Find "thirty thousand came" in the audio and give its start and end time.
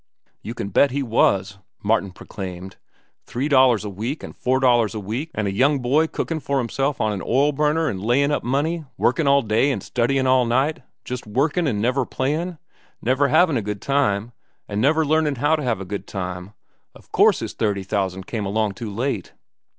17.53-18.47